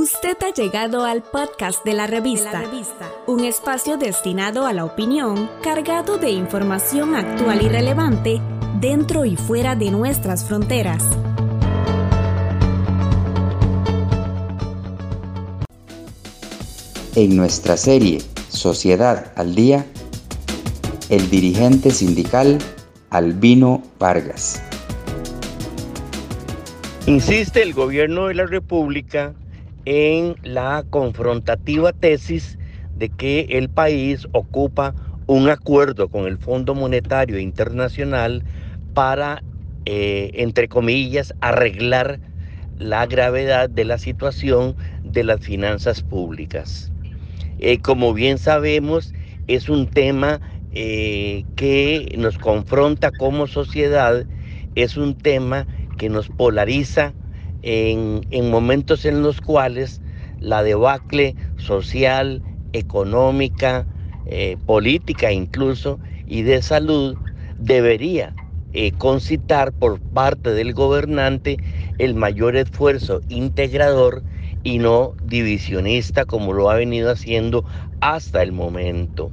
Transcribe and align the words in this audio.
Usted 0.00 0.36
ha 0.44 0.54
llegado 0.54 1.04
al 1.04 1.24
podcast 1.24 1.84
de 1.84 1.92
la, 1.92 2.06
revista, 2.06 2.62
un 3.26 3.42
espacio 3.42 3.96
destinado 3.96 4.64
a 4.64 4.72
la 4.72 4.84
opinión, 4.84 5.50
cargado 5.60 6.18
de 6.18 6.30
información 6.30 7.16
actual 7.16 7.62
y 7.62 7.68
relevante 7.68 8.40
dentro 8.78 9.24
y 9.24 9.34
fuera 9.34 9.74
de 9.74 9.90
nuestras 9.90 10.44
fronteras. 10.44 11.02
En 17.16 17.34
nuestra 17.34 17.76
serie 17.76 18.22
Sociedad 18.50 19.32
al 19.34 19.56
Día, 19.56 19.84
el 21.08 21.28
dirigente 21.28 21.90
sindical 21.90 22.58
Albino 23.10 23.82
Vargas. 23.98 24.62
Insiste 27.06 27.62
el 27.64 27.74
gobierno 27.74 28.28
de 28.28 28.34
la 28.34 28.46
República 28.46 29.34
en 29.90 30.36
la 30.42 30.84
confrontativa 30.90 31.94
tesis 31.94 32.58
de 32.94 33.08
que 33.08 33.46
el 33.48 33.70
país 33.70 34.28
ocupa 34.32 34.94
un 35.26 35.48
acuerdo 35.48 36.10
con 36.10 36.26
el 36.26 36.36
Fondo 36.36 36.74
Monetario 36.74 37.38
Internacional 37.38 38.44
para, 38.92 39.42
eh, 39.86 40.30
entre 40.34 40.68
comillas, 40.68 41.32
arreglar 41.40 42.20
la 42.76 43.06
gravedad 43.06 43.70
de 43.70 43.86
la 43.86 43.96
situación 43.96 44.76
de 45.04 45.24
las 45.24 45.40
finanzas 45.40 46.02
públicas. 46.02 46.92
Eh, 47.58 47.78
como 47.78 48.12
bien 48.12 48.36
sabemos, 48.36 49.14
es 49.46 49.70
un 49.70 49.86
tema 49.86 50.42
eh, 50.70 51.44
que 51.56 52.14
nos 52.18 52.36
confronta 52.36 53.10
como 53.10 53.46
sociedad, 53.46 54.26
es 54.74 54.98
un 54.98 55.14
tema 55.16 55.66
que 55.96 56.10
nos 56.10 56.28
polariza 56.28 57.14
en, 57.62 58.22
momentos 58.50 59.04
en 59.04 59.22
los 59.22 59.40
cuales 59.40 60.00
la 60.38 60.62
debacle 60.62 61.36
social, 61.56 62.42
económica, 62.72 63.86
eh, 64.26 64.56
política 64.64 65.32
incluso 65.32 66.00
y 66.26 66.42
de 66.42 66.62
salud 66.62 67.18
debería 67.58 68.36
eh, 68.72 68.92
concitar 68.92 69.72
por 69.72 70.00
parte 70.00 70.50
del 70.52 70.74
gobernante 70.74 71.58
el 71.98 72.14
mayor 72.14 72.56
esfuerzo 72.56 73.20
integrador 73.28 74.24
y 74.62 74.78
no 74.78 75.14
divisionista 75.22 76.24
como 76.26 76.52
lo 76.52 76.70
ha 76.70 76.74
venido 76.74 77.10
haciendo 77.10 77.64
hasta 78.00 78.42
el 78.42 78.52
momento. 78.52 79.32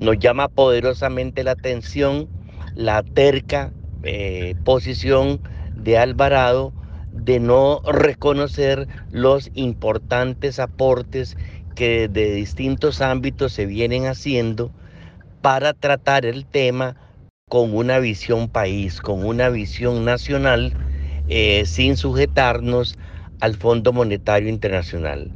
Nos 0.00 0.18
llama 0.18 0.48
poderosamente 0.48 1.44
la 1.44 1.52
atención 1.52 2.30
la 2.74 3.02
terca 3.02 3.72
eh, 4.02 4.54
posición 4.64 5.40
de 5.74 5.98
Alvarado 5.98 6.74
de 7.12 7.40
no 7.40 7.80
reconocer 7.84 8.88
los 9.10 9.50
importantes 9.54 10.58
aportes 10.58 11.36
que 11.74 12.08
de 12.08 12.34
distintos 12.34 13.00
ámbitos 13.00 13.52
se 13.52 13.66
vienen 13.66 14.06
haciendo 14.06 14.70
para 15.42 15.72
tratar 15.74 16.24
el 16.26 16.46
tema 16.46 16.96
con 17.48 17.74
una 17.76 17.98
visión 17.98 18.48
país, 18.48 19.00
con 19.00 19.24
una 19.24 19.50
visión 19.50 20.04
nacional, 20.04 20.74
eh, 21.28 21.64
sin 21.66 21.96
sujetarnos 21.96 22.96
al 23.40 23.56
Fondo 23.56 23.92
Monetario 23.92 24.48
Internacional. 24.48 25.32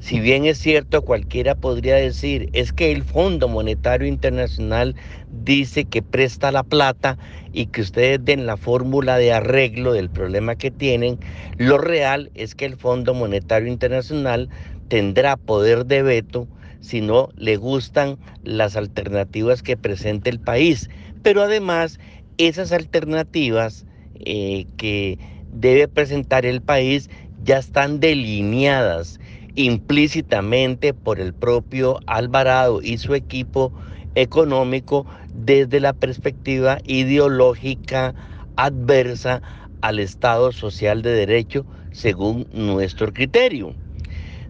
Si 0.00 0.18
bien 0.18 0.46
es 0.46 0.56
cierto, 0.58 1.02
cualquiera 1.02 1.54
podría 1.54 1.96
decir, 1.96 2.48
es 2.54 2.72
que 2.72 2.90
el 2.90 3.04
Fondo 3.04 3.48
Monetario 3.48 4.08
Internacional 4.08 4.96
dice 5.28 5.84
que 5.84 6.00
presta 6.00 6.50
la 6.50 6.62
plata 6.62 7.18
y 7.52 7.66
que 7.66 7.82
ustedes 7.82 8.24
den 8.24 8.46
la 8.46 8.56
fórmula 8.56 9.18
de 9.18 9.34
arreglo 9.34 9.92
del 9.92 10.08
problema 10.08 10.56
que 10.56 10.70
tienen, 10.70 11.18
lo 11.58 11.76
real 11.76 12.30
es 12.34 12.54
que 12.54 12.64
el 12.64 12.78
Fondo 12.78 13.12
Monetario 13.12 13.68
Internacional 13.68 14.48
tendrá 14.88 15.36
poder 15.36 15.84
de 15.84 16.02
veto 16.02 16.48
si 16.80 17.02
no 17.02 17.28
le 17.36 17.56
gustan 17.56 18.18
las 18.42 18.76
alternativas 18.76 19.62
que 19.62 19.76
presenta 19.76 20.30
el 20.30 20.40
país. 20.40 20.88
Pero 21.22 21.42
además, 21.42 22.00
esas 22.38 22.72
alternativas 22.72 23.84
eh, 24.14 24.64
que 24.78 25.18
debe 25.52 25.88
presentar 25.88 26.46
el 26.46 26.62
país 26.62 27.10
ya 27.44 27.58
están 27.58 28.00
delineadas 28.00 29.20
implícitamente 29.64 30.94
por 30.94 31.20
el 31.20 31.34
propio 31.34 32.00
Alvarado 32.06 32.80
y 32.82 32.98
su 32.98 33.14
equipo 33.14 33.72
económico 34.14 35.06
desde 35.34 35.80
la 35.80 35.92
perspectiva 35.92 36.78
ideológica 36.84 38.14
adversa 38.56 39.42
al 39.82 39.98
Estado 39.98 40.52
social 40.52 41.02
de 41.02 41.12
derecho 41.12 41.66
según 41.92 42.46
nuestro 42.52 43.12
criterio. 43.12 43.74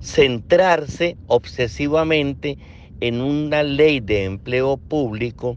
Centrarse 0.01 1.17
obsesivamente 1.27 2.57
en 3.01 3.21
una 3.21 3.63
ley 3.63 4.01
de 4.01 4.25
empleo 4.25 4.77
público 4.77 5.57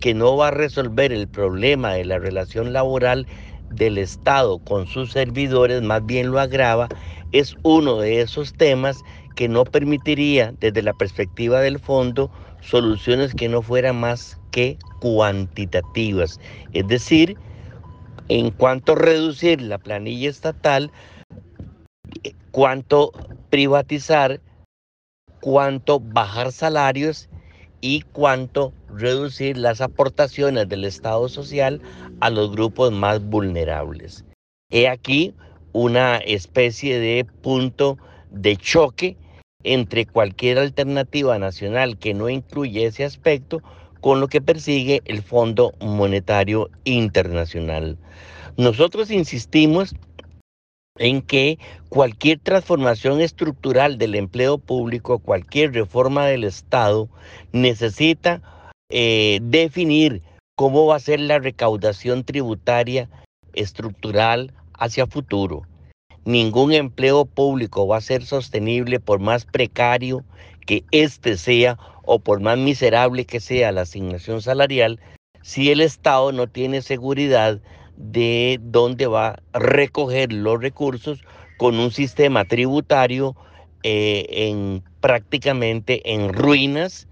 que 0.00 0.14
no 0.14 0.36
va 0.36 0.48
a 0.48 0.52
resolver 0.52 1.12
el 1.12 1.28
problema 1.28 1.94
de 1.94 2.04
la 2.04 2.18
relación 2.18 2.72
laboral 2.72 3.26
del 3.74 3.98
Estado 3.98 4.58
con 4.58 4.86
sus 4.86 5.12
servidores, 5.12 5.82
más 5.82 6.04
bien 6.04 6.30
lo 6.30 6.40
agrava, 6.40 6.88
es 7.32 7.56
uno 7.62 7.98
de 7.98 8.20
esos 8.20 8.52
temas 8.52 9.02
que 9.36 9.48
no 9.48 9.64
permitiría 9.64 10.54
desde 10.60 10.82
la 10.82 10.92
perspectiva 10.92 11.60
del 11.60 11.78
fondo 11.78 12.30
soluciones 12.60 13.34
que 13.34 13.48
no 13.48 13.62
fueran 13.62 13.98
más 13.98 14.38
que 14.50 14.78
cuantitativas. 15.00 16.38
Es 16.72 16.86
decir, 16.86 17.36
en 18.28 18.50
cuanto 18.50 18.94
reducir 18.94 19.60
la 19.62 19.78
planilla 19.78 20.30
estatal, 20.30 20.90
cuánto 22.50 23.12
privatizar, 23.50 24.40
cuánto 25.40 25.98
bajar 26.00 26.52
salarios 26.52 27.28
y 27.80 28.02
cuánto 28.12 28.72
reducir 28.92 29.56
las 29.56 29.80
aportaciones 29.80 30.68
del 30.68 30.84
Estado 30.84 31.28
social 31.28 31.80
a 32.20 32.30
los 32.30 32.52
grupos 32.52 32.92
más 32.92 33.22
vulnerables. 33.22 34.24
He 34.70 34.88
aquí 34.88 35.34
una 35.72 36.18
especie 36.18 36.98
de 36.98 37.24
punto 37.24 37.98
de 38.30 38.56
choque 38.56 39.16
entre 39.64 40.06
cualquier 40.06 40.58
alternativa 40.58 41.38
nacional 41.38 41.98
que 41.98 42.14
no 42.14 42.28
incluye 42.28 42.86
ese 42.86 43.04
aspecto 43.04 43.62
con 44.00 44.20
lo 44.20 44.28
que 44.28 44.40
persigue 44.40 45.00
el 45.04 45.22
Fondo 45.22 45.74
Monetario 45.80 46.70
Internacional. 46.84 47.96
Nosotros 48.56 49.10
insistimos 49.10 49.94
en 50.98 51.22
que 51.22 51.58
cualquier 51.88 52.38
transformación 52.38 53.20
estructural 53.20 53.96
del 53.96 54.14
empleo 54.14 54.58
público, 54.58 55.20
cualquier 55.20 55.72
reforma 55.72 56.26
del 56.26 56.44
Estado, 56.44 57.08
necesita 57.52 58.42
eh, 58.94 59.40
definir 59.42 60.22
cómo 60.54 60.84
va 60.84 60.96
a 60.96 61.00
ser 61.00 61.18
la 61.18 61.38
recaudación 61.38 62.24
tributaria 62.24 63.08
estructural 63.54 64.52
hacia 64.74 65.06
futuro. 65.06 65.62
Ningún 66.26 66.74
empleo 66.74 67.24
público 67.24 67.86
va 67.86 67.96
a 67.96 68.02
ser 68.02 68.22
sostenible 68.22 69.00
por 69.00 69.18
más 69.18 69.46
precario 69.46 70.24
que 70.66 70.84
éste 70.90 71.38
sea 71.38 71.78
o 72.04 72.18
por 72.18 72.40
más 72.40 72.58
miserable 72.58 73.24
que 73.24 73.40
sea 73.40 73.72
la 73.72 73.80
asignación 73.80 74.42
salarial 74.42 75.00
si 75.40 75.70
el 75.70 75.80
Estado 75.80 76.30
no 76.30 76.46
tiene 76.46 76.82
seguridad 76.82 77.60
de 77.96 78.60
dónde 78.60 79.06
va 79.06 79.36
a 79.54 79.58
recoger 79.58 80.34
los 80.34 80.60
recursos 80.60 81.24
con 81.56 81.78
un 81.78 81.90
sistema 81.92 82.44
tributario 82.44 83.36
eh, 83.84 84.26
en 84.28 84.84
prácticamente 85.00 86.12
en 86.12 86.30
ruinas, 86.32 87.08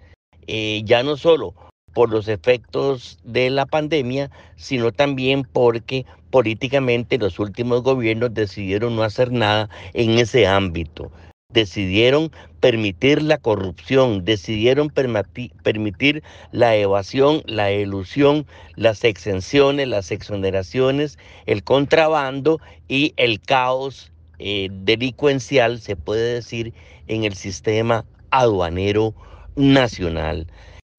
eh, 0.47 0.83
ya 0.85 1.03
no 1.03 1.17
solo 1.17 1.55
por 1.93 2.11
los 2.11 2.29
efectos 2.29 3.19
de 3.25 3.51
la 3.51 3.67
pandemia, 3.67 4.31
sino 4.57 4.93
también 4.93 5.45
porque 5.45 6.07
políticamente 6.31 7.19
los 7.19 7.39
últimos 7.39 7.83
gobiernos 7.83 8.33
decidieron 8.35 8.97
no 8.97 9.03
hacer 9.03 9.33
nada 9.33 9.69
en 9.95 10.19
ese 10.19 10.47
ámbito. 10.47 11.11
Decidieron 11.53 12.31
permitir 12.61 13.23
la 13.23 13.39
corrupción, 13.39 14.25
decidieron 14.25 14.89
permitir 14.89 16.23
la 16.53 16.77
evasión, 16.77 17.43
la 17.47 17.71
elusión, 17.71 18.47
las 18.77 19.03
exenciones, 19.03 19.89
las 19.89 20.13
exoneraciones, 20.13 21.19
el 21.47 21.65
contrabando 21.65 22.61
y 22.87 23.15
el 23.17 23.41
caos 23.41 24.13
eh, 24.39 24.69
delincuencial, 24.71 25.81
se 25.81 25.97
puede 25.97 26.35
decir, 26.35 26.73
en 27.09 27.25
el 27.25 27.35
sistema 27.35 28.05
aduanero 28.31 29.15
nacional. 29.57 30.47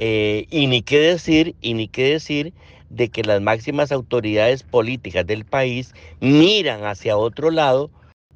Eh, 0.03 0.47
y 0.49 0.65
ni 0.65 0.81
qué 0.81 0.97
decir, 0.97 1.55
y 1.61 1.75
ni 1.75 1.87
qué 1.87 2.13
decir 2.13 2.53
de 2.89 3.09
que 3.09 3.21
las 3.21 3.39
máximas 3.39 3.91
autoridades 3.91 4.63
políticas 4.63 5.27
del 5.27 5.45
país 5.45 5.93
miran 6.19 6.85
hacia 6.85 7.17
otro 7.17 7.51
lado 7.51 7.91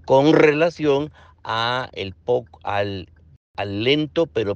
con 0.06 0.34
relación 0.34 1.12
a 1.44 1.90
el 1.94 2.14
al, 2.62 3.10
al 3.58 3.84
lento 3.84 4.28
pero 4.28 4.54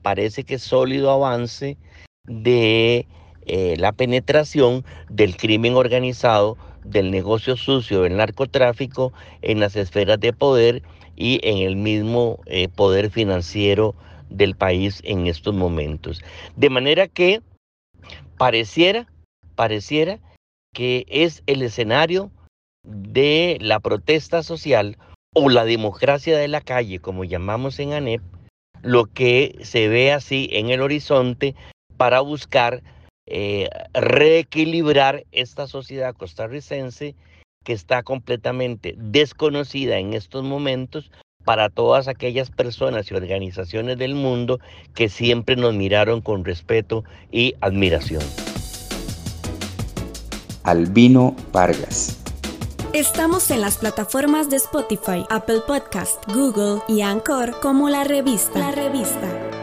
parece 0.00 0.44
que 0.44 0.58
sólido 0.58 1.10
avance 1.10 1.76
de 2.24 3.06
eh, 3.44 3.74
la 3.76 3.92
penetración 3.92 4.82
del 5.10 5.36
crimen 5.36 5.74
organizado 5.74 6.56
del 6.84 7.10
negocio 7.10 7.58
sucio 7.58 8.00
del 8.00 8.16
narcotráfico 8.16 9.12
en 9.42 9.60
las 9.60 9.76
esferas 9.76 10.18
de 10.20 10.32
poder 10.32 10.82
y 11.16 11.38
en 11.42 11.58
el 11.58 11.76
mismo 11.76 12.40
eh, 12.46 12.68
poder 12.68 13.10
financiero 13.10 13.94
del 14.30 14.56
país 14.56 15.00
en 15.04 15.26
estos 15.26 15.54
momentos. 15.54 16.22
De 16.56 16.70
manera 16.70 17.08
que 17.08 17.42
pareciera, 18.36 19.06
pareciera 19.54 20.18
que 20.72 21.06
es 21.08 21.42
el 21.46 21.62
escenario 21.62 22.30
de 22.84 23.58
la 23.60 23.80
protesta 23.80 24.42
social 24.42 24.98
o 25.34 25.48
la 25.48 25.64
democracia 25.64 26.36
de 26.38 26.48
la 26.48 26.60
calle, 26.60 26.98
como 26.98 27.24
llamamos 27.24 27.78
en 27.78 27.92
ANEP, 27.92 28.22
lo 28.82 29.06
que 29.06 29.58
se 29.62 29.88
ve 29.88 30.12
así 30.12 30.48
en 30.52 30.70
el 30.70 30.80
horizonte 30.80 31.54
para 31.96 32.20
buscar 32.20 32.82
eh, 33.26 33.68
reequilibrar 33.92 35.24
esta 35.32 35.66
sociedad 35.66 36.14
costarricense 36.14 37.16
que 37.64 37.72
está 37.72 38.04
completamente 38.04 38.94
desconocida 38.96 39.98
en 39.98 40.14
estos 40.14 40.44
momentos 40.44 41.10
para 41.46 41.70
todas 41.70 42.08
aquellas 42.08 42.50
personas 42.50 43.08
y 43.10 43.14
organizaciones 43.14 43.96
del 43.96 44.16
mundo 44.16 44.58
que 44.94 45.08
siempre 45.08 45.54
nos 45.54 45.74
miraron 45.74 46.20
con 46.20 46.44
respeto 46.44 47.04
y 47.30 47.54
admiración. 47.60 48.22
Albino 50.64 51.36
Vargas. 51.52 52.18
Estamos 52.92 53.52
en 53.52 53.60
las 53.60 53.78
plataformas 53.78 54.50
de 54.50 54.56
Spotify, 54.56 55.24
Apple 55.30 55.60
Podcast, 55.68 56.20
Google 56.26 56.82
y 56.88 57.02
Anchor 57.02 57.60
como 57.60 57.88
la 57.90 58.02
revista. 58.02 58.58
La 58.58 58.72
revista. 58.72 59.55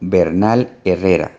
Bernal 0.00 0.78
Herrera 0.84 1.30